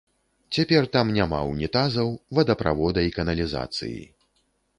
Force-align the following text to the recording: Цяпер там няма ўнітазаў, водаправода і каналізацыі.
Цяпер 0.55 0.87
там 0.95 1.11
няма 1.17 1.39
ўнітазаў, 1.51 2.09
водаправода 2.39 3.05
і 3.11 3.15
каналізацыі. 3.19 3.97